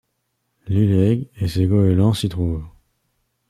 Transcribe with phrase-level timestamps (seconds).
[0.65, 2.65] L'île Egg et ses goélands s'y trouvent.